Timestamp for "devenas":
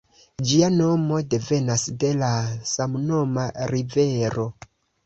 1.35-1.85